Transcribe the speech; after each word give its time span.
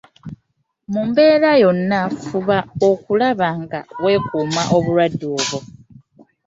Mu 0.91 1.01
mbeera 1.09 1.51
yonna 1.61 1.99
fuba 2.25 2.57
okulaba 2.89 3.47
nga 3.61 3.79
weekuuma 4.03 4.61
obulwadde 4.75 5.25
obwo. 5.37 5.59